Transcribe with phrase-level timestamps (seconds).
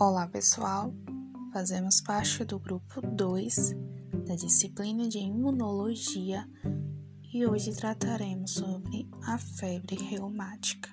[0.00, 0.94] Olá, pessoal.
[1.52, 3.74] Fazemos parte do grupo 2
[4.28, 6.48] da disciplina de imunologia
[7.34, 10.88] e hoje trataremos sobre a febre reumática.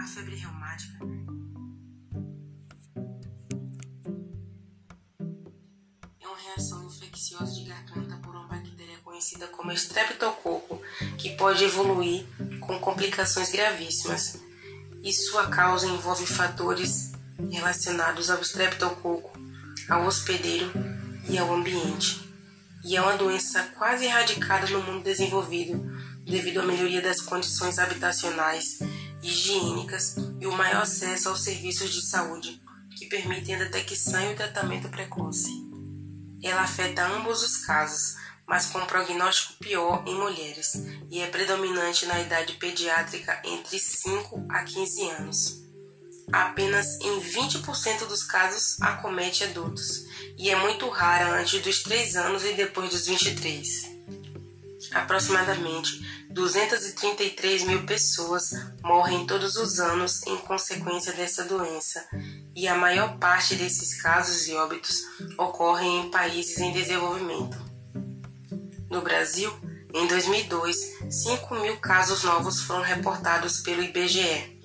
[0.00, 0.98] A febre reumática
[6.20, 10.82] é uma reação infecciosa de garganta por uma bactéria conhecida como Streptococo,
[11.18, 12.26] que pode evoluir
[12.58, 14.47] com complicações gravíssimas
[15.08, 17.12] e sua causa envolve fatores
[17.50, 19.38] relacionados ao streptococo,
[19.88, 20.70] ao hospedeiro
[21.30, 22.28] e ao ambiente.
[22.84, 25.82] E é uma doença quase erradicada no mundo desenvolvido
[26.26, 28.80] devido à melhoria das condições habitacionais,
[29.22, 32.60] higiênicas e o maior acesso aos serviços de saúde,
[32.94, 35.48] que permitem a detecção e o tratamento precoce.
[36.42, 38.17] Ela afeta ambos os casos,
[38.48, 40.72] mas com prognóstico pior em mulheres
[41.10, 45.62] e é predominante na idade pediátrica entre 5 a 15 anos.
[46.32, 52.44] Apenas em 20% dos casos acomete adultos e é muito rara antes dos 3 anos
[52.44, 53.98] e depois dos 23.
[54.92, 58.50] Aproximadamente 233 mil pessoas
[58.82, 62.06] morrem todos os anos em consequência dessa doença,
[62.54, 65.02] e a maior parte desses casos e óbitos
[65.36, 67.67] ocorrem em países em desenvolvimento.
[68.90, 69.52] No Brasil,
[69.92, 70.76] em 2002,
[71.10, 74.58] 5 mil casos novos foram reportados pelo IBGE,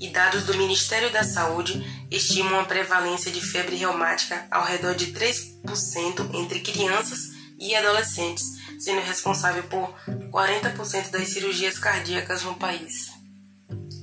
[0.00, 5.12] e dados do Ministério da Saúde estimam a prevalência de febre reumática ao redor de
[5.12, 8.44] 3% entre crianças e adolescentes,
[8.78, 9.92] sendo responsável por
[10.30, 13.10] 40% das cirurgias cardíacas no país.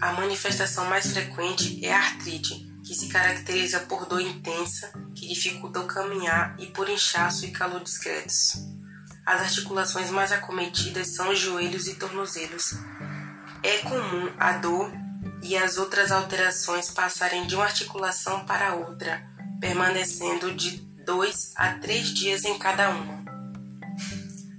[0.01, 5.79] A manifestação mais frequente é a artrite, que se caracteriza por dor intensa que dificulta
[5.79, 8.74] o caminhar e por inchaço e calor discretos.
[9.25, 12.75] As articulações mais acometidas são os joelhos e tornozelos.
[13.63, 14.91] É comum a dor
[15.41, 19.27] e as outras alterações passarem de uma articulação para outra,
[19.59, 23.25] permanecendo de dois a três dias em cada uma.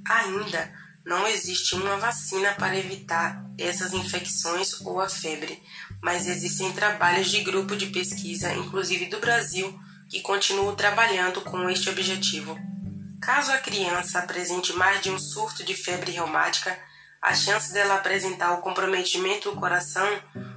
[0.09, 0.73] Ainda
[1.05, 5.63] não existe uma vacina para evitar essas infecções ou a febre,
[6.03, 9.79] mas existem trabalhos de grupo de pesquisa, inclusive do Brasil,
[10.09, 12.59] que continuam trabalhando com este objetivo.
[13.27, 16.79] Caso a criança apresente mais de um surto de febre reumática,
[17.21, 20.09] a chance dela apresentar o comprometimento do coração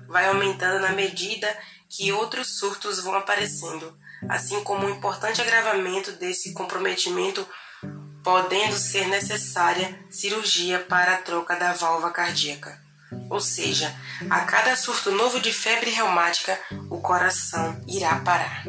[0.07, 1.51] vai aumentando na medida
[1.89, 3.97] que outros surtos vão aparecendo,
[4.29, 7.43] assim como um importante agravamento desse comprometimento,
[8.23, 12.79] podendo ser necessária cirurgia para a troca da válvula cardíaca.
[13.31, 13.91] Ou seja,
[14.29, 16.55] a cada surto novo de febre reumática,
[16.87, 18.63] o coração irá parar.